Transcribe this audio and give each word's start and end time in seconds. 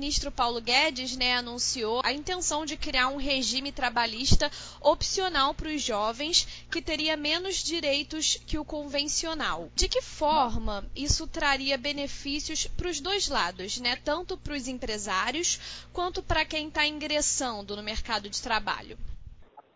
ministro 0.00 0.32
Paulo 0.32 0.62
Guedes 0.62 1.14
né, 1.14 1.34
anunciou 1.34 2.00
a 2.02 2.10
intenção 2.10 2.64
de 2.64 2.74
criar 2.74 3.08
um 3.08 3.18
regime 3.18 3.70
trabalhista 3.70 4.50
opcional 4.80 5.52
para 5.52 5.68
os 5.68 5.82
jovens 5.82 6.64
que 6.70 6.80
teria 6.80 7.18
menos 7.18 7.56
direitos 7.56 8.42
que 8.46 8.58
o 8.58 8.64
convencional. 8.64 9.68
De 9.74 9.88
que 9.90 10.00
forma 10.00 10.86
isso 10.96 11.26
traria 11.28 11.76
benefícios 11.76 12.66
para 12.66 12.88
os 12.88 12.98
dois 12.98 13.28
lados, 13.28 13.78
né? 13.78 13.94
tanto 14.02 14.38
para 14.38 14.54
os 14.54 14.66
empresários 14.66 15.86
quanto 15.92 16.22
para 16.22 16.46
quem 16.46 16.68
está 16.68 16.86
ingressando 16.86 17.76
no 17.76 17.82
mercado 17.82 18.30
de 18.30 18.42
trabalho? 18.42 18.96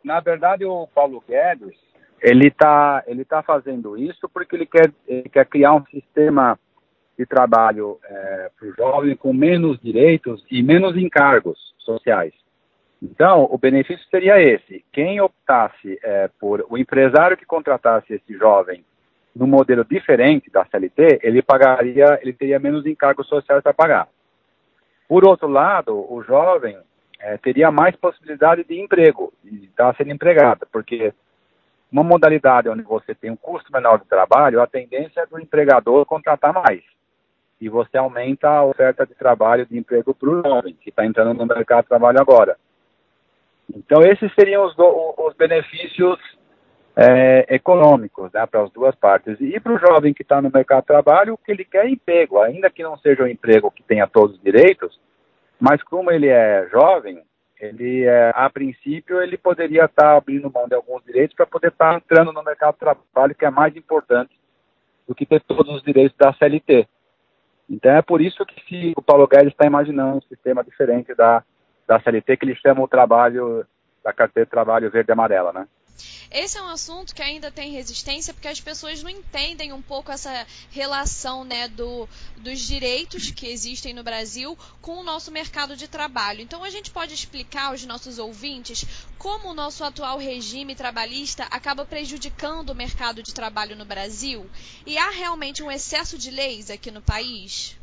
Na 0.03 0.21
verdade, 0.21 0.65
o 0.65 0.87
Paulo 0.87 1.23
Guedes 1.29 1.79
ele 2.23 2.49
está 2.49 3.05
ele 3.07 3.27
tá 3.27 3.43
fazendo 3.43 3.99
isso 3.99 4.27
porque 4.31 4.57
ele 4.57 4.65
quer, 4.65 4.91
ele 5.07 5.29
quer 5.29 5.45
criar 5.45 5.75
um 5.75 5.85
sistema 5.87 6.59
de 7.19 7.25
trabalho 7.27 7.99
é, 8.05 8.51
para 8.59 8.69
o 8.69 8.75
jovem 8.75 9.17
com 9.17 9.33
menos 9.33 9.79
direitos 9.81 10.45
e 10.51 10.63
menos 10.63 10.97
encargos 10.97 11.59
sociais. 11.79 12.33
Então, 13.03 13.47
o 13.51 13.59
benefício 13.59 14.05
seria 14.11 14.41
esse: 14.41 14.85
quem 14.93 15.21
optasse 15.21 15.99
é, 16.03 16.29
por 16.41 16.65
o 16.69 16.79
empresário 16.79 17.37
que 17.37 17.45
contratasse 17.45 18.15
esse 18.15 18.37
jovem 18.37 18.85
no 19.35 19.47
modelo 19.47 19.85
diferente 19.85 20.51
da 20.51 20.65
CLT, 20.65 21.21
ele 21.23 21.43
pagaria, 21.43 22.19
ele 22.23 22.33
teria 22.33 22.59
menos 22.59 22.87
encargos 22.87 23.27
sociais 23.27 23.63
para 23.63 23.75
pagar. 23.75 24.09
Por 25.09 25.27
outro 25.27 25.49
lado, 25.49 25.95
o 26.11 26.23
jovem 26.23 26.79
é, 27.21 27.37
teria 27.37 27.71
mais 27.71 27.95
possibilidade 27.97 28.65
de 28.65 28.81
emprego, 28.81 29.33
de 29.43 29.65
estar 29.65 29.95
sendo 29.97 30.13
empregado, 30.13 30.67
porque 30.73 31.13
uma 31.91 32.03
modalidade 32.03 32.69
onde 32.69 32.83
você 32.83 33.15
tem 33.15 33.31
um 33.31 33.37
custo 33.37 33.73
menor 33.73 33.99
de 33.99 34.07
trabalho, 34.07 34.63
a 34.63 34.67
tendência 34.67 35.21
é 35.21 35.27
do 35.27 35.39
empregador 35.39 36.07
contratar 36.07 36.53
mais 36.53 36.83
e 37.61 37.69
você 37.69 37.97
aumenta 37.97 38.49
a 38.49 38.65
oferta 38.65 39.07
de 39.07 39.15
trabalho, 39.15 39.67
de 39.67 39.79
emprego 39.79 40.15
para 40.15 40.29
o 40.29 40.43
jovem, 40.43 40.77
que 40.81 40.91
está 40.91 41.05
entrando 41.07 41.35
no 41.35 41.47
mercado 41.47 41.85
de 41.85 41.89
trabalho 41.89 42.21
agora. 42.21 42.57
Então, 43.75 44.03
esses 44.03 44.33
seriam 44.35 44.67
os, 44.67 44.77
do, 44.77 45.15
os 45.19 45.35
benefícios 45.35 46.19
é, 46.97 47.55
econômicos 47.55 48.31
né, 48.33 48.45
para 48.47 48.63
as 48.63 48.71
duas 48.71 48.95
partes. 48.95 49.41
E 49.41 49.59
para 49.59 49.73
o 49.73 49.79
jovem 49.79 50.13
que 50.13 50.23
está 50.23 50.41
no 50.41 50.51
mercado 50.53 50.83
de 50.83 50.89
trabalho, 50.89 51.35
o 51.35 51.39
que 51.39 51.51
ele 51.51 51.65
quer 51.65 51.87
é 51.87 51.91
emprego, 51.91 52.41
ainda 52.41 52.71
que 52.71 52.83
não 52.83 52.97
seja 52.99 53.25
um 53.25 53.29
emprego 53.29 53.71
que 53.71 53.83
tenha 53.83 54.07
todos 54.07 54.37
os 54.37 54.43
direitos, 54.43 55.01
mas 55.59 55.83
como 55.83 56.11
ele 56.11 56.29
é 56.29 56.69
jovem, 56.71 57.23
ele, 57.59 58.05
é, 58.05 58.33
a 58.35 58.51
princípio, 58.51 59.23
ele 59.23 59.39
poderia 59.39 59.85
estar 59.85 60.03
tá 60.03 60.17
abrindo 60.17 60.51
mão 60.53 60.69
de 60.69 60.75
alguns 60.75 61.03
direitos 61.05 61.35
para 61.35 61.47
poder 61.47 61.69
estar 61.69 61.93
tá 61.93 61.97
entrando 61.97 62.33
no 62.33 62.43
mercado 62.43 62.75
de 62.75 62.81
trabalho, 62.81 63.35
que 63.35 63.45
é 63.45 63.51
mais 63.51 63.75
importante 63.77 64.33
do 65.07 65.15
que 65.15 65.27
ter 65.27 65.41
todos 65.43 65.75
os 65.75 65.83
direitos 65.83 66.17
da 66.17 66.33
CLT. 66.35 66.87
Então 67.69 67.93
é 67.93 68.03
por 68.03 68.21
isso 68.21 68.45
que 68.45 68.61
se, 68.69 68.93
o 68.97 69.03
Paulo 69.03 69.27
Guedes 69.27 69.53
está 69.53 69.67
imaginando 69.67 70.19
um 70.19 70.23
sistema 70.23 70.63
diferente 70.63 71.15
da, 71.15 71.43
da 71.87 72.01
CLT, 72.01 72.37
que 72.37 72.45
ele 72.45 72.57
chama 72.57 72.83
o 72.83 72.89
trabalho 72.89 73.67
da 74.03 74.13
carteira 74.13 74.45
de 74.45 74.51
trabalho 74.51 74.91
verde 74.91 75.11
e 75.11 75.13
amarela, 75.13 75.53
né? 75.53 75.67
Esse 76.31 76.59
é 76.59 76.63
um 76.63 76.69
assunto 76.69 77.15
que 77.15 77.23
ainda 77.23 77.51
tem 77.51 77.71
resistência 77.71 78.35
porque 78.35 78.49
as 78.49 78.61
pessoas 78.61 79.03
não 79.03 79.11
entendem 79.11 79.73
um 79.73 79.81
pouco 79.81 80.11
essa 80.11 80.47
relação 80.71 81.45
né, 81.45 81.69
do, 81.69 82.09
dos 82.37 82.61
direitos 82.61 83.31
que 83.31 83.47
existem 83.47 83.95
no 83.95 84.03
Brasil 84.03 84.59
com 84.83 84.97
o 84.97 85.05
nosso 85.05 85.31
mercado 85.31 85.77
de 85.77 85.87
trabalho. 85.87 86.41
Então 86.41 86.65
a 86.65 86.71
gente 86.71 86.91
pode 86.91 87.15
explicar 87.15 87.67
aos 87.67 87.87
nossos 87.87 88.19
ouvintes 88.19 89.07
como 89.19 89.51
o 89.51 89.55
nosso 89.55 89.85
atual 89.85 90.19
regime 90.19 90.75
trabalhista 90.75 91.45
acaba 91.51 91.85
prejudicando 91.85 92.71
o 92.71 92.75
mercado 92.75 93.23
de 93.23 93.33
trabalho 93.33 93.77
no 93.77 93.85
Brasil? 93.85 94.47
E 94.85 94.99
há 94.99 95.11
realmente 95.11 95.63
um 95.63 95.71
excesso 95.71 96.19
de 96.19 96.31
leis 96.31 96.71
aqui 96.71 96.91
no 96.91 97.01
país? 97.01 97.79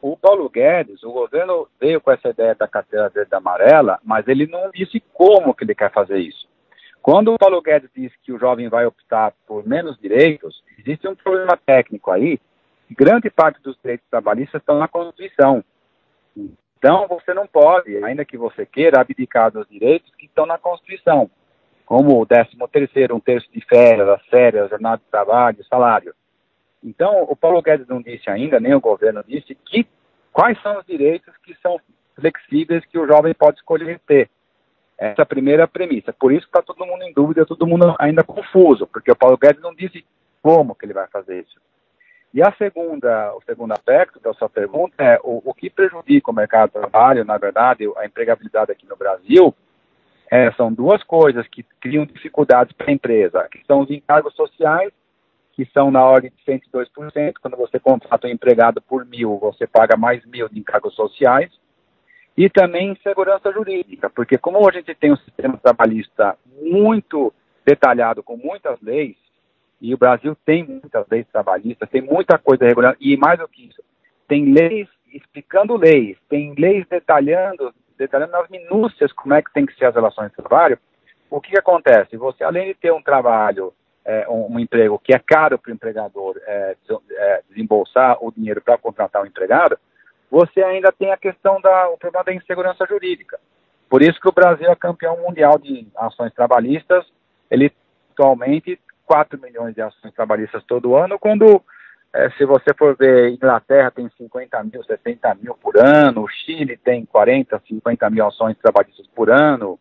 O 0.00 0.16
Paulo 0.16 0.48
Guedes, 0.48 1.02
o 1.02 1.10
governo 1.10 1.68
veio 1.80 2.00
com 2.00 2.12
essa 2.12 2.28
ideia 2.28 2.54
da 2.54 2.68
carteira 2.68 3.08
verde 3.08 3.30
e 3.32 3.36
amarela, 3.36 3.98
mas 4.04 4.28
ele 4.28 4.46
não 4.46 4.70
disse 4.70 5.02
como 5.12 5.52
que 5.52 5.64
ele 5.64 5.74
quer 5.74 5.92
fazer 5.92 6.18
isso. 6.18 6.47
Quando 7.10 7.32
o 7.32 7.38
Paulo 7.38 7.62
Guedes 7.62 7.88
diz 7.96 8.12
que 8.22 8.30
o 8.30 8.38
jovem 8.38 8.68
vai 8.68 8.84
optar 8.84 9.32
por 9.46 9.66
menos 9.66 9.98
direitos, 9.98 10.62
existe 10.78 11.08
um 11.08 11.14
problema 11.14 11.56
técnico 11.56 12.10
aí. 12.10 12.38
Grande 12.90 13.30
parte 13.30 13.62
dos 13.62 13.78
direitos 13.80 14.06
trabalhistas 14.10 14.60
estão 14.60 14.78
na 14.78 14.86
Constituição. 14.88 15.64
Então, 16.36 17.08
você 17.08 17.32
não 17.32 17.46
pode, 17.46 17.96
ainda 18.04 18.26
que 18.26 18.36
você 18.36 18.66
queira, 18.66 19.00
abdicar 19.00 19.50
dos 19.50 19.66
direitos 19.70 20.14
que 20.16 20.26
estão 20.26 20.44
na 20.44 20.58
Constituição, 20.58 21.30
como 21.86 22.20
o 22.20 22.26
13 22.26 22.50
terceiro, 22.70 23.16
um 23.16 23.20
terço 23.20 23.50
de 23.50 23.64
férias, 23.64 24.06
as 24.06 24.26
férias, 24.26 24.68
jornada 24.68 24.98
de 24.98 25.10
trabalho, 25.10 25.64
salário. 25.64 26.14
Então, 26.84 27.22
o 27.22 27.34
Paulo 27.34 27.62
Guedes 27.62 27.88
não 27.88 28.02
disse 28.02 28.28
ainda, 28.28 28.60
nem 28.60 28.74
o 28.74 28.82
governo 28.82 29.24
disse, 29.26 29.54
que 29.54 29.88
quais 30.30 30.60
são 30.60 30.78
os 30.78 30.84
direitos 30.84 31.34
que 31.38 31.56
são 31.62 31.80
flexíveis 32.16 32.84
que 32.84 32.98
o 32.98 33.06
jovem 33.06 33.32
pode 33.32 33.56
escolher 33.56 33.98
ter. 34.06 34.28
Essa 34.98 35.22
é 35.22 35.22
a 35.22 35.26
primeira 35.26 35.68
premissa. 35.68 36.12
Por 36.12 36.32
isso 36.32 36.46
está 36.46 36.60
todo 36.60 36.84
mundo 36.84 37.02
em 37.04 37.12
dúvida, 37.12 37.46
todo 37.46 37.66
mundo 37.66 37.94
ainda 37.98 38.24
confuso, 38.24 38.86
porque 38.86 39.12
o 39.12 39.16
Paulo 39.16 39.38
Guedes 39.38 39.62
não 39.62 39.72
disse 39.72 40.04
como 40.42 40.74
que 40.74 40.84
ele 40.84 40.92
vai 40.92 41.06
fazer 41.06 41.40
isso. 41.40 41.60
E 42.34 42.42
a 42.42 42.52
segunda, 42.52 43.32
o 43.34 43.42
segundo 43.42 43.72
aspecto 43.72 44.20
da 44.20 44.34
sua 44.34 44.50
pergunta 44.50 44.94
é 44.98 45.18
o, 45.22 45.40
o 45.44 45.54
que 45.54 45.70
prejudica 45.70 46.30
o 46.30 46.34
mercado 46.34 46.70
de 46.70 46.80
trabalho, 46.80 47.24
na 47.24 47.38
verdade, 47.38 47.84
a 47.96 48.04
empregabilidade 48.04 48.72
aqui 48.72 48.86
no 48.86 48.96
Brasil, 48.96 49.54
é, 50.30 50.52
são 50.52 50.72
duas 50.72 51.02
coisas 51.04 51.46
que 51.48 51.62
criam 51.80 52.04
dificuldades 52.04 52.72
para 52.76 52.90
a 52.90 52.92
empresa, 52.92 53.48
que 53.50 53.64
são 53.66 53.80
os 53.80 53.90
encargos 53.90 54.34
sociais, 54.34 54.92
que 55.52 55.64
são 55.72 55.90
na 55.90 56.04
ordem 56.04 56.30
de 56.30 56.52
102%, 56.52 57.34
quando 57.40 57.56
você 57.56 57.80
contrata 57.80 58.26
um 58.26 58.30
empregado 58.30 58.82
por 58.82 59.06
mil, 59.06 59.38
você 59.38 59.66
paga 59.66 59.96
mais 59.96 60.24
mil 60.26 60.48
de 60.48 60.58
encargos 60.58 60.94
sociais, 60.94 61.50
e 62.38 62.48
também 62.48 62.96
segurança 63.02 63.50
jurídica, 63.50 64.08
porque 64.08 64.38
como 64.38 64.64
a 64.68 64.70
gente 64.70 64.94
tem 64.94 65.10
um 65.10 65.16
sistema 65.16 65.58
trabalhista 65.58 66.38
muito 66.62 67.34
detalhado, 67.66 68.22
com 68.22 68.36
muitas 68.36 68.80
leis, 68.80 69.16
e 69.80 69.92
o 69.92 69.98
Brasil 69.98 70.36
tem 70.46 70.62
muitas 70.62 71.04
leis 71.10 71.26
trabalhistas, 71.32 71.90
tem 71.90 72.00
muita 72.00 72.38
coisa 72.38 72.64
regular, 72.64 72.96
e 73.00 73.16
mais 73.16 73.40
do 73.40 73.48
que 73.48 73.66
isso, 73.66 73.82
tem 74.28 74.52
leis 74.52 74.86
explicando 75.12 75.76
leis, 75.76 76.16
tem 76.28 76.54
leis 76.56 76.86
detalhando, 76.88 77.74
detalhando 77.98 78.30
nas 78.30 78.48
minúcias 78.48 79.12
como 79.12 79.34
é 79.34 79.42
que 79.42 79.52
tem 79.52 79.66
que 79.66 79.74
ser 79.74 79.86
as 79.86 79.96
relações 79.96 80.30
de 80.30 80.36
trabalho, 80.36 80.78
o 81.28 81.40
que, 81.40 81.50
que 81.50 81.58
acontece? 81.58 82.16
Você, 82.16 82.44
além 82.44 82.68
de 82.68 82.74
ter 82.74 82.92
um 82.92 83.02
trabalho, 83.02 83.74
é, 84.04 84.28
um, 84.28 84.54
um, 84.54 84.60
emprego 84.60 84.96
que 84.96 85.12
é 85.12 85.18
caro 85.18 85.58
para 85.58 85.72
o 85.72 85.74
empregador 85.74 86.40
é, 86.46 86.76
desembolsar 87.50 88.16
o 88.20 88.30
dinheiro 88.30 88.62
para 88.62 88.78
contratar 88.78 89.24
um 89.24 89.26
empregado, 89.26 89.76
você 90.30 90.62
ainda 90.62 90.92
tem 90.92 91.10
a 91.10 91.16
questão 91.16 91.60
da 91.60 91.88
o 91.88 91.98
problema 91.98 92.24
da 92.24 92.34
insegurança 92.34 92.86
jurídica. 92.86 93.38
Por 93.88 94.02
isso 94.02 94.20
que 94.20 94.28
o 94.28 94.32
Brasil 94.32 94.70
é 94.70 94.76
campeão 94.76 95.16
mundial 95.16 95.58
de 95.58 95.86
ações 95.96 96.32
trabalhistas. 96.34 97.06
Ele 97.50 97.72
atualmente 98.12 98.78
4 99.06 99.40
milhões 99.40 99.74
de 99.74 99.80
ações 99.80 100.12
trabalhistas 100.12 100.62
todo 100.64 100.96
ano, 100.96 101.18
quando 101.18 101.62
é, 102.12 102.30
se 102.30 102.44
você 102.44 102.74
for 102.76 102.96
ver, 102.96 103.30
Inglaterra 103.30 103.90
tem 103.90 104.10
50 104.16 104.64
mil, 104.64 104.82
60 104.82 105.34
mil 105.36 105.54
por 105.54 105.76
ano, 105.78 106.26
Chile 106.28 106.76
tem 106.76 107.06
40, 107.06 107.62
50 107.66 108.10
mil 108.10 108.26
ações 108.26 108.56
trabalhistas 108.58 109.06
por 109.14 109.30
ano, 109.30 109.78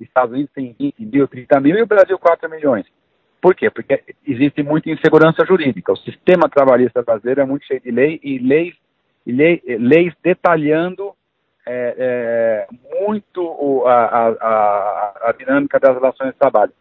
Estados 0.00 0.32
Unidos 0.32 0.52
tem 0.54 0.74
20 0.78 1.04
mil, 1.06 1.26
30 1.26 1.60
mil 1.60 1.76
e 1.76 1.82
o 1.82 1.86
Brasil 1.86 2.18
4 2.18 2.48
milhões. 2.48 2.86
Por 3.40 3.54
quê? 3.54 3.70
Porque 3.70 4.02
existe 4.26 4.62
muita 4.62 4.90
insegurança 4.90 5.44
jurídica. 5.46 5.92
O 5.92 5.96
sistema 5.96 6.48
trabalhista 6.48 7.02
brasileiro 7.02 7.40
é 7.40 7.44
muito 7.46 7.64
cheio 7.64 7.80
de 7.80 7.90
lei 7.90 8.20
e 8.22 8.38
leis 8.38 8.74
lei, 9.26 9.62
leis 9.66 10.14
detalhando 10.22 11.14
é, 11.66 11.94
é, 11.98 13.00
muito 13.00 13.42
o, 13.42 13.86
a, 13.86 14.28
a, 14.28 15.28
a, 15.28 15.32
dinâmica 15.32 15.78
das 15.78 15.94
relações 15.94 16.32
de 16.32 16.38
trabalho. 16.38 16.72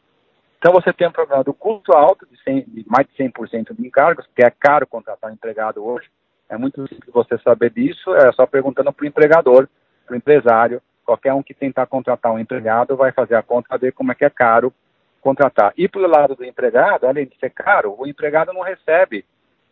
Então 0.57 0.73
você 0.73 0.91
tem 0.91 1.07
um 1.07 1.11
problema 1.11 1.43
do 1.43 1.53
custo 1.53 1.93
alto, 1.93 2.27
de, 2.29 2.41
100, 2.43 2.65
de 2.67 2.85
mais 2.87 3.07
de 3.07 3.23
100% 3.23 3.75
de 3.75 3.85
encargos, 3.85 4.27
que 4.35 4.43
é 4.43 4.49
caro 4.49 4.87
contratar 4.87 5.29
um 5.29 5.33
empregado 5.33 5.85
hoje. 5.85 6.07
É 6.49 6.57
muito 6.57 6.81
simples 6.87 7.13
você 7.13 7.37
saber 7.37 7.69
disso, 7.69 8.13
é 8.15 8.31
só 8.31 8.45
perguntando 8.45 8.91
para 8.91 9.03
o 9.03 9.07
empregador, 9.07 9.67
para 10.05 10.13
o 10.13 10.17
empresário. 10.17 10.81
Qualquer 11.05 11.33
um 11.33 11.43
que 11.43 11.53
tentar 11.53 11.85
contratar 11.85 12.31
um 12.31 12.39
empregado 12.39 12.95
vai 12.95 13.11
fazer 13.11 13.35
a 13.35 13.43
conta 13.43 13.77
ver 13.77 13.93
como 13.93 14.11
é 14.11 14.15
que 14.15 14.25
é 14.25 14.29
caro 14.29 14.73
contratar. 15.21 15.73
E 15.77 15.87
pelo 15.87 16.07
lado 16.07 16.35
do 16.35 16.45
empregado, 16.45 17.05
além 17.05 17.27
de 17.27 17.37
ser 17.37 17.51
caro, 17.51 17.95
o 17.97 18.07
empregado 18.07 18.53
não 18.53 18.61
recebe 18.61 19.25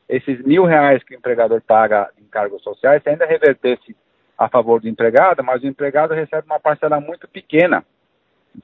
esses 0.08 0.42
mil 0.44 0.66
reais 0.66 1.04
que 1.04 1.14
o 1.14 1.18
empregador 1.18 1.62
paga 1.62 2.10
em 2.18 2.26
cargos 2.26 2.64
sociais, 2.64 3.04
se 3.04 3.10
ainda 3.10 3.26
revertesse 3.26 3.96
a 4.38 4.48
favor 4.48 4.80
do 4.80 4.88
empregado, 4.88 5.44
mas 5.44 5.64
o 5.64 5.68
empregado 5.68 6.14
recebe 6.14 6.46
uma 6.46 6.60
parcela 6.60 7.00
muito 7.00 7.28
pequena 7.28 7.84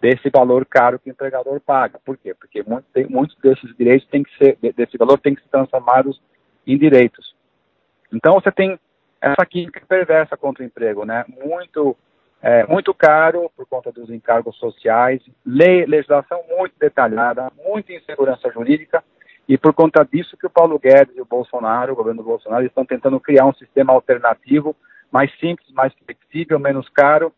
desse 0.02 0.30
valor 0.30 0.66
caro 0.66 1.00
que 1.00 1.10
o 1.10 1.12
empregador 1.12 1.60
paga. 1.60 2.00
Por 2.04 2.18
quê? 2.18 2.34
Porque 2.34 2.64
muito, 2.64 2.86
tem, 2.94 3.06
muitos 3.08 3.36
desses 3.38 3.76
direitos 3.76 4.08
têm 4.08 4.24
que 4.24 4.38
ser, 4.38 4.58
desse 4.76 4.98
valor 4.98 5.20
tem 5.20 5.36
que 5.36 5.42
ser 5.42 5.50
transformados 5.50 6.22
em 6.66 6.78
direitos. 6.78 7.36
Então 8.12 8.36
você 8.36 8.52
tem 8.52 8.80
essa 9.20 9.46
química 9.46 9.82
perversa 9.88 10.38
contra 10.38 10.64
o 10.64 10.66
emprego, 10.66 11.06
né? 11.06 11.26
Muito, 11.28 11.96
é, 12.42 12.66
muito 12.68 12.94
caro 12.94 13.50
por 13.56 13.66
conta 13.66 13.92
dos 13.92 14.10
encargos 14.10 14.56
sociais, 14.58 15.22
lei, 15.46 15.86
legislação 15.86 16.42
muito 16.58 16.74
detalhada, 16.80 17.52
muita 17.66 17.94
insegurança 17.94 18.52
jurídica 18.52 19.04
e 19.48 19.58
por 19.58 19.74
conta 19.74 20.04
disso 20.04 20.38
que 20.38 20.48
o 20.48 20.50
Paulo 20.50 20.80
Guedes 20.80 21.16
e 21.16 21.22
o 21.22 21.26
Bolsonaro, 21.26 21.94
o 21.94 21.96
governo 21.96 22.24
Bolsonaro, 22.24 22.66
estão 22.66 22.86
tentando 22.86 23.20
criar 23.20 23.46
um 23.46 23.54
sistema 23.54 23.92
alternativo 23.92 24.76
mais 25.12 25.32
simples, 25.40 25.70
mais 25.72 25.94
flexível, 25.94 26.58
menos 26.60 26.88
caro 26.90 27.32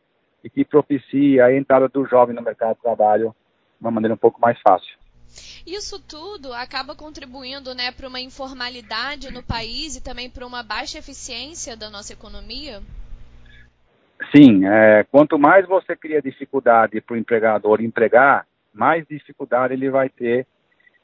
e 0.44 0.50
que 0.50 0.64
propicie 0.64 1.42
a 1.42 1.56
entrada 1.56 1.90
do 1.90 2.06
jovem 2.06 2.36
no 2.36 2.42
mercado 2.42 2.76
de 2.76 2.82
trabalho 2.82 3.36
de 3.80 3.82
uma 3.82 3.92
maneira 3.92 4.14
um 4.14 4.18
pouco 4.18 4.40
mais 4.40 4.60
fácil. 4.62 4.96
Isso 5.66 6.00
tudo 6.00 6.54
acaba 6.54 6.96
contribuindo 6.96 7.74
né, 7.74 7.92
para 7.92 8.08
uma 8.08 8.22
informalidade 8.22 9.34
no 9.34 9.42
país 9.42 9.96
e 9.96 10.04
também 10.04 10.30
para 10.30 10.46
uma 10.46 10.62
baixa 10.62 11.00
eficiência 11.00 11.76
da 11.76 11.90
nossa 11.90 12.14
economia? 12.14 12.82
Sim, 14.34 14.66
é, 14.66 15.04
quanto 15.12 15.38
mais 15.38 15.68
você 15.68 15.96
cria 15.96 16.22
dificuldade 16.22 17.02
para 17.02 17.16
o 17.16 17.18
empregador 17.18 17.82
empregar, 17.82 18.46
mais 18.72 19.06
dificuldade 19.08 19.74
ele 19.74 19.90
vai 19.90 20.08
ter 20.08 20.46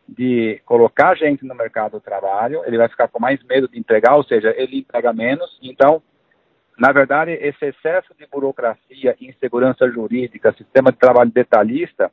de 0.08 0.62
colocar 0.66 1.16
gente 1.16 1.46
no 1.46 1.56
mercado 1.56 1.94
do 1.94 2.02
trabalho, 2.02 2.62
ele 2.66 2.78
vai 2.78 2.90
ficar 2.90 3.08
com 3.08 3.20
mais 3.20 3.42
medo 3.44 3.68
de 3.68 3.80
empregar, 3.80 4.16
ou 4.16 4.24
seja, 4.24 4.54
ele 4.58 4.80
emprega 4.80 5.14
menos. 5.14 5.58
Então, 5.62 6.02
na 6.78 6.92
verdade, 6.92 7.32
esse 7.32 7.66
excesso 7.66 8.14
de 8.18 8.26
burocracia, 8.26 9.16
insegurança 9.22 9.90
jurídica, 9.90 10.54
sistema 10.54 10.92
de 10.92 10.98
trabalho 10.98 11.32
detalhista, 11.32 12.12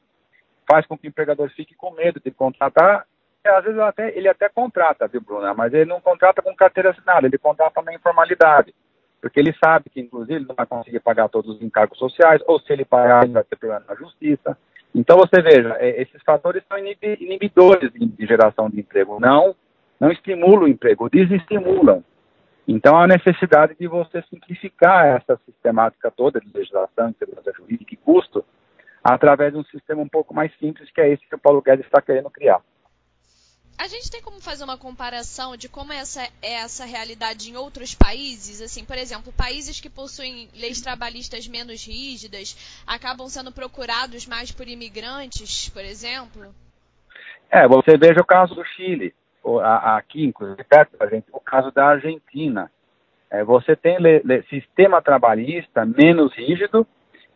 faz 0.70 0.86
com 0.86 0.96
que 0.96 1.06
o 1.06 1.08
empregador 1.08 1.48
fique 1.50 1.74
com 1.74 1.90
medo 1.92 2.20
de 2.22 2.30
contratar. 2.30 3.06
E, 3.44 3.48
às 3.48 3.64
vezes 3.64 3.78
até, 3.80 4.16
ele 4.16 4.28
até 4.28 4.48
contrata, 4.48 5.08
viu, 5.08 5.20
Bruna? 5.20 5.54
Mas 5.54 5.72
ele 5.72 5.86
não 5.86 6.00
contrata 6.00 6.42
com 6.42 6.54
carteira 6.54 6.90
assinada, 6.90 7.26
ele 7.26 7.38
contrata 7.38 7.80
na 7.80 7.94
informalidade. 7.94 8.74
Porque 9.20 9.40
ele 9.40 9.54
sabe 9.64 9.88
que, 9.90 10.00
inclusive, 10.00 10.34
ele 10.34 10.46
não 10.46 10.54
vai 10.54 10.66
conseguir 10.66 11.00
pagar 11.00 11.28
todos 11.28 11.56
os 11.56 11.62
encargos 11.62 11.98
sociais, 11.98 12.42
ou 12.46 12.60
se 12.60 12.72
ele 12.72 12.84
pagar, 12.84 13.24
ele 13.24 13.32
vai 13.32 13.44
ter 13.44 13.56
problema 13.56 13.84
na 13.88 13.94
justiça. 13.94 14.56
Então, 14.94 15.16
você 15.16 15.40
veja, 15.42 15.76
é, 15.78 16.00
esses 16.02 16.22
fatores 16.22 16.62
são 16.68 16.78
inibidores 16.78 17.92
de 17.92 18.26
geração 18.26 18.68
de 18.68 18.80
emprego. 18.80 19.18
Não, 19.20 19.54
não 20.00 20.10
estimulam 20.10 20.64
o 20.64 20.68
emprego, 20.68 21.08
desestimulam. 21.08 22.02
Então, 22.66 22.98
há 22.98 23.06
necessidade 23.06 23.74
de 23.78 23.86
você 23.86 24.22
simplificar 24.28 25.06
essa 25.06 25.40
sistemática 25.46 26.10
toda 26.10 26.40
de 26.40 26.50
legislação, 26.52 27.14
segurança 27.18 27.52
jurídica 27.56 27.94
e 27.94 27.96
custo, 27.96 28.44
através 29.02 29.52
de 29.52 29.58
um 29.58 29.64
sistema 29.64 30.02
um 30.02 30.08
pouco 30.08 30.34
mais 30.34 30.52
simples, 30.58 30.90
que 30.90 31.00
é 31.00 31.10
esse 31.10 31.26
que 31.26 31.34
o 31.34 31.38
Paulo 31.38 31.62
Guedes 31.62 31.86
está 31.86 32.02
querendo 32.02 32.30
criar. 32.30 32.60
A 33.78 33.86
gente 33.86 34.10
tem 34.10 34.20
como 34.20 34.40
fazer 34.40 34.64
uma 34.64 34.76
comparação 34.76 35.56
de 35.56 35.68
como 35.68 35.92
essa 35.92 36.22
é 36.42 36.54
essa 36.54 36.84
realidade 36.84 37.48
em 37.48 37.56
outros 37.56 37.94
países? 37.94 38.60
Assim, 38.60 38.84
por 38.84 38.98
exemplo, 38.98 39.32
países 39.32 39.80
que 39.80 39.88
possuem 39.88 40.48
leis 40.52 40.80
trabalhistas 40.80 41.46
menos 41.46 41.86
rígidas 41.86 42.56
acabam 42.84 43.28
sendo 43.28 43.52
procurados 43.52 44.26
mais 44.26 44.50
por 44.50 44.66
imigrantes, 44.66 45.68
por 45.68 45.84
exemplo? 45.84 46.52
É, 47.48 47.68
você 47.68 47.96
veja 47.96 48.20
o 48.20 48.26
caso 48.26 48.52
do 48.52 48.64
Chile, 48.64 49.14
aqui, 49.62 50.24
inclusive, 50.24 50.64
perto 50.64 50.98
da 50.98 51.06
gente, 51.06 51.26
o 51.32 51.38
caso 51.38 51.70
da 51.70 51.86
Argentina. 51.86 52.72
É, 53.30 53.44
você 53.44 53.76
tem 53.76 53.96
le, 54.00 54.20
le, 54.24 54.42
sistema 54.50 55.00
trabalhista 55.00 55.86
menos 55.86 56.34
rígido 56.34 56.84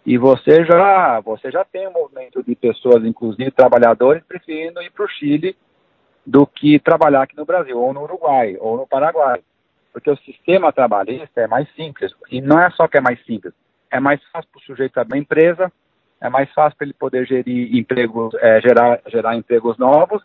e 0.04 0.18
você 0.18 0.64
já, 0.64 1.20
você 1.20 1.52
já 1.52 1.64
tem 1.64 1.86
um 1.86 1.92
movimento 1.92 2.42
de 2.42 2.56
pessoas, 2.56 3.04
inclusive 3.04 3.50
trabalhadores, 3.52 4.24
preferindo 4.24 4.82
ir 4.82 4.90
para 4.90 5.04
o 5.04 5.08
Chile 5.08 5.56
do 6.24 6.46
que 6.46 6.78
trabalhar 6.78 7.22
aqui 7.22 7.36
no 7.36 7.44
Brasil, 7.44 7.78
ou 7.78 7.92
no 7.92 8.02
Uruguai, 8.02 8.56
ou 8.60 8.76
no 8.76 8.86
Paraguai. 8.86 9.40
Porque 9.92 10.10
o 10.10 10.16
sistema 10.18 10.72
trabalhista 10.72 11.40
é 11.40 11.46
mais 11.46 11.68
simples. 11.74 12.12
E 12.30 12.40
não 12.40 12.60
é 12.60 12.70
só 12.70 12.86
que 12.88 12.96
é 12.96 13.00
mais 13.00 13.22
simples, 13.24 13.52
é 13.90 14.00
mais 14.00 14.22
fácil 14.30 14.48
para 14.50 14.58
o 14.58 14.62
sujeito 14.62 14.98
abrir 14.98 15.18
uma 15.18 15.22
empresa, 15.22 15.70
é 16.20 16.28
mais 16.28 16.50
fácil 16.52 16.78
para 16.78 16.86
ele 16.86 16.94
poder 16.94 17.26
gerir 17.26 17.76
empregos, 17.76 18.32
é, 18.34 18.60
gerar, 18.60 19.00
gerar 19.08 19.36
empregos 19.36 19.76
novos 19.76 20.22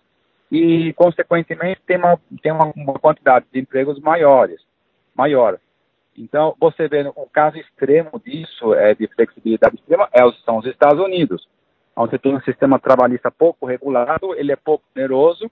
e, 0.51 0.93
consequentemente, 0.93 1.81
tem 1.85 1.97
uma, 1.97 2.19
tem 2.41 2.51
uma, 2.51 2.71
uma 2.75 2.93
quantidade 2.93 3.45
de 3.51 3.59
empregos 3.59 3.99
maiores, 3.99 4.61
maior. 5.15 5.59
Então, 6.15 6.55
você 6.59 6.87
vê 6.87 7.01
o 7.15 7.27
caso 7.27 7.57
extremo 7.57 8.21
disso, 8.23 8.73
é, 8.73 8.95
de 8.95 9.07
flexibilidade 9.07 9.75
extrema, 9.75 10.07
é, 10.13 10.19
são 10.45 10.57
os 10.57 10.65
Estados 10.65 11.03
Unidos, 11.03 11.47
onde 11.95 12.17
tem 12.17 12.35
um 12.35 12.41
sistema 12.41 12.79
trabalhista 12.79 13.29
pouco 13.29 13.65
regulado, 13.65 14.33
ele 14.35 14.51
é 14.51 14.55
pouco 14.55 14.83
generoso, 14.95 15.51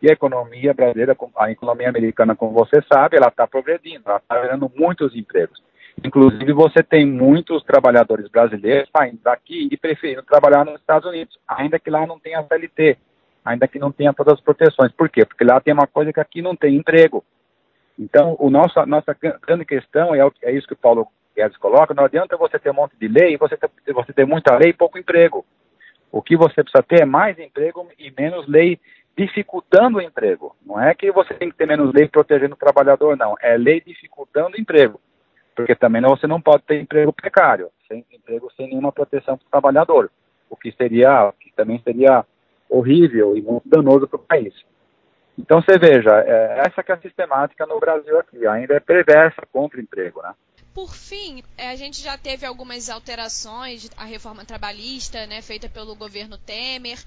e 0.00 0.10
a 0.10 0.12
economia 0.12 0.74
brasileira, 0.74 1.16
a 1.36 1.50
economia 1.50 1.88
americana, 1.88 2.36
como 2.36 2.52
você 2.52 2.82
sabe, 2.92 3.16
ela 3.16 3.28
está 3.28 3.46
progredindo, 3.46 4.02
ela 4.06 4.18
está 4.18 4.40
gerando 4.42 4.70
muitos 4.74 5.14
empregos. 5.16 5.62
Inclusive, 6.04 6.52
você 6.52 6.82
tem 6.82 7.06
muitos 7.06 7.62
trabalhadores 7.64 8.28
brasileiros 8.28 8.88
saindo 8.94 9.18
daqui 9.22 9.68
e 9.70 9.76
preferindo 9.76 10.22
trabalhar 10.22 10.64
nos 10.64 10.78
Estados 10.78 11.08
Unidos, 11.08 11.38
ainda 11.48 11.78
que 11.78 11.88
lá 11.88 12.06
não 12.06 12.18
tenha 12.18 12.42
CLT, 12.42 12.98
ainda 13.44 13.66
que 13.66 13.78
não 13.78 13.90
tenha 13.90 14.12
todas 14.12 14.34
as 14.34 14.40
proteções. 14.40 14.92
Por 14.92 15.08
quê? 15.08 15.24
Porque 15.24 15.44
lá 15.44 15.58
tem 15.60 15.72
uma 15.72 15.86
coisa 15.86 16.12
que 16.12 16.20
aqui 16.20 16.42
não 16.42 16.54
tem 16.54 16.76
emprego. 16.76 17.24
Então, 17.98 18.36
o 18.38 18.50
nosso, 18.50 18.78
a 18.78 18.84
nossa 18.84 19.16
grande 19.40 19.64
questão 19.64 20.14
é, 20.14 20.20
é 20.42 20.52
isso 20.52 20.66
que 20.66 20.74
o 20.74 20.78
Paulo 20.78 21.08
Guedes 21.34 21.56
coloca, 21.56 21.94
não 21.94 22.04
adianta 22.04 22.36
você 22.36 22.58
ter 22.58 22.70
um 22.70 22.74
monte 22.74 22.94
de 22.98 23.08
lei, 23.08 23.38
você 23.38 23.56
ter, 23.56 23.70
você 23.94 24.12
ter 24.12 24.26
muita 24.26 24.54
lei 24.56 24.70
e 24.70 24.76
pouco 24.76 24.98
emprego. 24.98 25.46
O 26.12 26.20
que 26.20 26.36
você 26.36 26.62
precisa 26.62 26.82
ter 26.82 27.02
é 27.02 27.06
mais 27.06 27.38
emprego 27.38 27.88
e 27.98 28.12
menos 28.16 28.46
lei 28.46 28.78
dificultando 29.16 29.98
o 29.98 30.02
emprego. 30.02 30.54
Não 30.64 30.80
é 30.80 30.94
que 30.94 31.10
você 31.10 31.32
tem 31.34 31.50
que 31.50 31.56
ter 31.56 31.66
menos 31.66 31.92
lei 31.92 32.06
protegendo 32.06 32.54
o 32.54 32.58
trabalhador, 32.58 33.16
não. 33.16 33.34
É 33.40 33.56
lei 33.56 33.80
dificultando 33.80 34.56
o 34.56 34.60
emprego. 34.60 35.00
Porque 35.54 35.74
também 35.74 36.02
você 36.02 36.26
não 36.26 36.40
pode 36.40 36.64
ter 36.64 36.80
emprego 36.80 37.12
precário, 37.12 37.70
sem 37.88 38.04
emprego 38.12 38.52
sem 38.56 38.68
nenhuma 38.68 38.92
proteção 38.92 39.38
para 39.38 39.46
o 39.46 39.50
trabalhador. 39.50 40.10
O 40.50 40.56
que 40.56 40.70
seria, 40.72 41.32
que 41.40 41.50
também 41.54 41.80
seria 41.82 42.24
horrível 42.68 43.36
e 43.36 43.40
muito 43.40 43.66
danoso 43.66 44.06
para 44.06 44.16
o 44.16 44.22
país. 44.22 44.54
Então 45.38 45.62
você 45.62 45.78
veja, 45.78 46.10
é, 46.20 46.62
essa 46.66 46.82
que 46.82 46.92
é 46.92 46.94
a 46.94 46.98
sistemática 46.98 47.66
no 47.66 47.80
Brasil 47.80 48.18
aqui, 48.18 48.46
ainda 48.46 48.74
é 48.74 48.80
perversa 48.80 49.42
contra 49.50 49.78
o 49.78 49.82
emprego, 49.82 50.20
né? 50.22 50.32
Por 50.76 50.94
fim, 50.94 51.42
é, 51.56 51.70
a 51.70 51.74
gente 51.74 52.02
já 52.02 52.18
teve 52.18 52.44
algumas 52.44 52.90
alterações 52.90 53.90
à 53.96 54.04
reforma 54.04 54.44
trabalhista, 54.44 55.26
né, 55.26 55.40
feita 55.40 55.70
pelo 55.70 55.96
governo 55.96 56.36
Temer. 56.36 56.98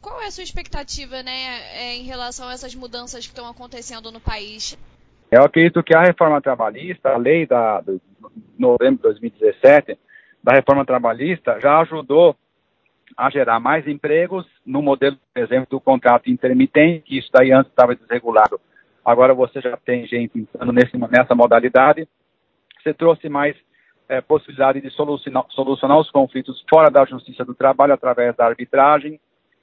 Qual 0.00 0.22
é 0.22 0.26
a 0.26 0.30
sua 0.30 0.44
expectativa, 0.44 1.20
né, 1.20 1.58
é, 1.74 1.96
em 1.96 2.04
relação 2.04 2.46
a 2.46 2.52
essas 2.52 2.76
mudanças 2.76 3.26
que 3.26 3.32
estão 3.32 3.50
acontecendo 3.50 4.12
no 4.12 4.20
país? 4.20 4.78
Eu 5.32 5.42
acredito 5.42 5.82
que 5.82 5.96
a 5.96 6.02
reforma 6.04 6.40
trabalhista, 6.40 7.08
a 7.08 7.16
lei 7.16 7.44
da 7.44 7.80
de 7.80 8.00
novembro 8.56 8.98
de 8.98 9.02
2017 9.02 9.98
da 10.40 10.52
reforma 10.52 10.86
trabalhista 10.86 11.58
já 11.58 11.80
ajudou 11.80 12.36
a 13.16 13.28
gerar 13.30 13.58
mais 13.58 13.88
empregos 13.88 14.46
no 14.64 14.80
modelo, 14.80 15.18
por 15.34 15.42
exemplo, 15.42 15.66
do 15.68 15.80
contrato 15.80 16.30
intermitente, 16.30 17.02
que 17.04 17.18
isso 17.18 17.30
daí 17.32 17.50
antes 17.50 17.72
estava 17.72 17.96
desregulado. 17.96 18.60
Agora 19.04 19.34
você 19.34 19.60
já 19.60 19.76
tem 19.76 20.06
gente 20.06 20.38
entrando 20.38 20.72
nesse, 20.72 20.96
nessa 20.96 21.34
modalidade 21.34 22.06
você 22.88 22.94
trouxe 22.94 23.28
mais 23.28 23.54
é, 24.08 24.20
possibilidade 24.20 24.80
de 24.80 24.90
solucionar, 24.90 25.44
solucionar 25.50 25.98
os 25.98 26.10
conflitos 26.10 26.64
fora 26.68 26.90
da 26.90 27.04
justiça 27.04 27.44
do 27.44 27.54
trabalho 27.54 27.92
através 27.92 28.34
da 28.34 28.46
arbitragem. 28.46 29.20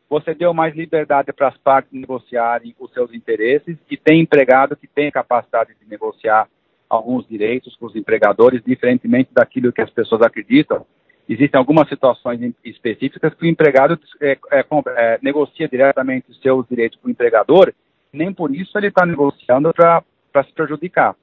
Você 0.08 0.36
deu 0.36 0.54
mais 0.54 0.76
liberdade 0.76 1.34
para 1.34 1.48
as 1.48 1.58
partes 1.58 1.92
negociarem 1.92 2.76
os 2.80 2.92
seus 2.94 3.12
interesses 3.12 3.78
e 3.90 3.98
tem 3.98 4.22
empregado 4.22 4.76
que 4.76 4.88
tem 4.88 5.10
capacidade 5.10 5.74
de 5.82 5.90
negociar 5.90 6.48
alguns 6.88 7.28
direitos 7.28 7.76
com 7.76 7.88
os 7.88 7.96
empregadores, 7.96 8.62
diferentemente 8.64 9.32
daquilo 9.34 9.74
que 9.74 9.82
as 9.82 9.90
pessoas 9.90 10.22
acreditam. 10.22 10.86
Existem 11.28 11.58
algumas 11.58 11.90
situações 11.90 12.54
específicas 12.64 13.34
que 13.34 13.46
o 13.46 13.50
empregado 13.50 14.00
é, 14.22 14.38
é, 14.52 14.66
é, 14.96 15.20
negocia 15.24 15.68
diretamente 15.68 16.30
os 16.30 16.40
seus 16.40 16.68
direitos 16.68 17.00
com 17.02 17.08
o 17.08 17.12
empregador, 17.12 17.74
nem 18.14 18.32
por 18.32 18.56
isso 18.56 18.78
ele 18.78 18.88
está 18.88 19.04
negociando 19.04 19.74
para 19.74 20.44
se 20.44 20.54
prejudicar. 20.54 21.16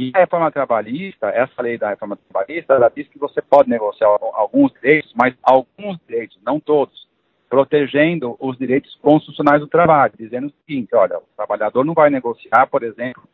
E 0.00 0.12
a 0.14 0.20
reforma 0.20 0.48
trabalhista, 0.52 1.26
essa 1.30 1.60
lei 1.60 1.76
da 1.76 1.90
reforma 1.90 2.16
trabalhista, 2.16 2.74
ela 2.74 2.88
diz 2.88 3.08
que 3.08 3.18
você 3.18 3.42
pode 3.42 3.68
negociar 3.68 4.06
alguns 4.32 4.72
direitos, 4.74 5.12
mas 5.16 5.34
alguns 5.42 5.98
direitos, 6.06 6.38
não 6.46 6.60
todos, 6.60 7.08
protegendo 7.50 8.36
os 8.38 8.56
direitos 8.56 8.94
constitucionais 9.02 9.60
do 9.60 9.66
trabalho, 9.66 10.12
dizendo 10.16 10.46
o 10.46 10.52
seguinte, 10.64 10.94
olha, 10.94 11.18
o 11.18 11.24
trabalhador 11.36 11.84
não 11.84 11.94
vai 11.94 12.10
negociar, 12.10 12.68
por 12.68 12.84
exemplo, 12.84 13.24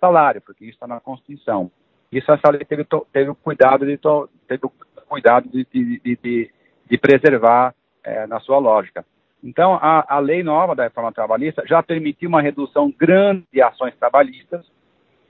salário, 0.00 0.40
porque 0.40 0.64
isso 0.64 0.74
está 0.74 0.86
na 0.86 1.00
Constituição. 1.00 1.68
Isso 2.12 2.30
essa 2.30 2.52
lei 2.52 2.64
teve, 2.64 2.86
teve 3.12 3.30
o 3.30 3.34
cuidado 3.34 3.84
de, 3.84 3.98
teve 4.46 4.62
cuidado 5.08 5.48
de, 5.48 5.66
de, 5.72 6.00
de, 6.22 6.50
de 6.88 6.98
preservar 6.98 7.74
é, 8.04 8.28
na 8.28 8.38
sua 8.38 8.58
lógica. 8.58 9.04
Então, 9.42 9.74
a, 9.74 10.04
a 10.08 10.20
lei 10.20 10.44
nova 10.44 10.76
da 10.76 10.84
reforma 10.84 11.10
trabalhista 11.10 11.64
já 11.66 11.82
permitiu 11.82 12.28
uma 12.28 12.40
redução 12.40 12.94
grande 12.96 13.42
de 13.52 13.60
ações 13.60 13.96
trabalhistas, 13.96 14.64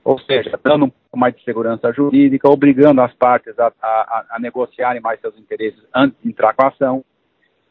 ou 0.03 0.19
seja, 0.19 0.59
dando 0.63 0.85
um 0.85 0.89
pouco 0.89 1.17
mais 1.17 1.35
de 1.35 1.43
segurança 1.43 1.91
jurídica, 1.93 2.49
obrigando 2.49 3.01
as 3.01 3.13
partes 3.13 3.57
a, 3.57 3.71
a, 3.81 4.25
a 4.31 4.39
negociarem 4.39 5.01
mais 5.01 5.19
seus 5.21 5.37
interesses 5.37 5.81
antes 5.95 6.17
de 6.21 6.29
entrar 6.29 6.53
com 6.53 6.63
a 6.63 6.67
ação. 6.67 7.05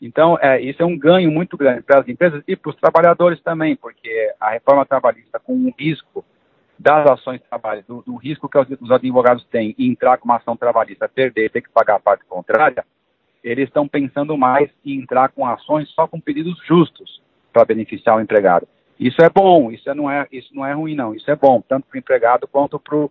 Então, 0.01 0.39
é, 0.41 0.61
isso 0.61 0.83
é 0.83 0.87
um 0.87 0.99
ganho 0.99 1.31
muito 1.31 1.57
grande 1.57 1.83
para 1.83 2.01
as 2.01 2.09
empresas 2.09 2.43
e 2.49 2.57
para 2.57 2.71
os 2.71 2.77
trabalhadores 2.77 3.41
também, 3.43 3.77
porque 3.77 4.33
a 4.41 4.51
reforma 4.51 4.85
trabalhista, 4.87 5.39
com 5.39 5.53
o 5.53 5.75
risco 5.79 6.25
das 6.79 7.09
ações 7.09 7.41
de 7.41 7.47
trabalho, 7.47 7.85
do, 7.87 8.03
do 8.03 8.17
risco 8.17 8.49
que 8.49 8.59
os, 8.59 8.67
os, 8.81 8.91
advogados 8.91 9.45
têm 9.45 9.75
em 9.79 9.91
entrar 9.91 10.19
com 10.19 10.25
uma 10.25 10.37
ação 10.37 10.57
trabalhista, 10.57 11.09
perder, 11.09 11.51
ter 11.51 11.61
que 11.61 11.71
pagar 11.71 11.97
a 11.97 12.01
parte 12.01 12.25
contrária, 12.25 12.85
eles 13.45 13.69
estão 13.69 13.87
pensando 13.87 14.37
mais 14.37 14.71
em 14.85 15.01
entrar 15.01 15.29
com 15.29 15.47
ações 15.47 15.89
só 15.91 16.09
com 16.09 16.21
pedidos 16.21 16.59
justos 16.67 17.21
para 17.53 17.65
beneficiar 17.65 18.17
o 18.17 18.21
empregado. 18.21 18.67
Isso 19.03 19.21
é 19.21 19.29
bom, 19.29 19.73
isso 19.73 19.93
não 19.95 20.09
é, 20.09 20.29
isso 20.31 20.55
não 20.55 20.65
é 20.65 20.73
ruim, 20.73 20.95
não. 20.95 21.13
Isso 21.13 21.29
é 21.29 21.35
bom, 21.35 21.61
tanto 21.61 21.87
para 21.89 21.97
o 21.97 21.99
empregado 21.99 22.47
quanto 22.47 22.79
para 22.79 22.97
o 22.97 23.11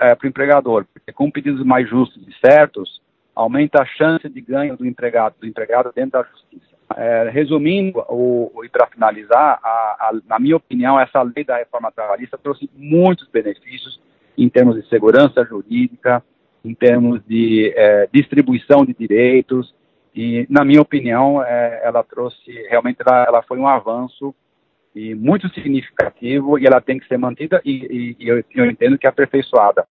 é, 0.00 0.16
empregador, 0.24 0.86
porque 0.92 1.12
com 1.12 1.30
pedidos 1.30 1.62
mais 1.62 1.86
justos 1.88 2.26
e 2.26 2.32
certos, 2.40 3.02
aumenta 3.34 3.82
a 3.82 3.84
chance 3.84 4.26
de 4.26 4.40
ganho 4.40 4.76
do 4.78 4.86
empregado, 4.86 5.34
do 5.38 5.46
empregado 5.46 5.92
dentro 5.94 6.12
da 6.12 6.22
justiça. 6.22 6.74
É, 6.96 7.28
resumindo, 7.30 8.02
e 8.64 8.68
para 8.68 8.86
finalizar, 8.86 9.58
a, 9.62 9.68
a, 9.68 10.12
na 10.26 10.38
minha 10.38 10.56
opinião, 10.56 10.98
essa 10.98 11.20
lei 11.22 11.44
da 11.44 11.56
reforma 11.56 11.92
trabalhista 11.92 12.38
trouxe 12.38 12.70
muitos 12.74 13.28
benefícios 13.28 14.00
em 14.38 14.48
termos 14.48 14.76
de 14.76 14.88
segurança 14.88 15.44
jurídica, 15.44 16.22
em 16.64 16.74
termos 16.74 17.22
de 17.26 17.72
é, 17.76 18.08
distribuição 18.12 18.86
de 18.86 18.94
direitos, 18.94 19.74
e, 20.14 20.46
na 20.48 20.64
minha 20.64 20.80
opinião, 20.80 21.42
é, 21.42 21.80
ela 21.82 22.02
trouxe, 22.04 22.52
realmente, 22.70 22.98
ela, 23.04 23.24
ela, 23.24 23.42
foi 23.42 23.58
um 23.58 23.66
avanço 23.66 24.34
e 24.94 25.14
muito 25.14 25.48
significativo, 25.52 26.58
e 26.58 26.66
ela 26.66 26.80
tem 26.80 26.98
que 26.98 27.06
ser 27.08 27.18
mantida, 27.18 27.60
e, 27.64 28.16
e, 28.18 28.24
e 28.24 28.28
eu, 28.28 28.44
eu 28.54 28.66
entendo 28.66 28.98
que 28.98 29.06
é 29.06 29.10
aperfeiçoada. 29.10 29.86